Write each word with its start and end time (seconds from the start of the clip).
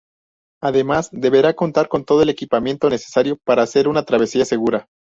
Además 0.63 1.09
deberá 1.11 1.53
contar 1.53 1.87
con 1.87 2.05
todo 2.05 2.23
el 2.23 2.29
equipamiento 2.29 2.89
necesario 2.89 3.37
para 3.45 3.61
hacer 3.61 3.87
una 3.87 4.01
travesía 4.01 4.45
segura. 4.45 4.87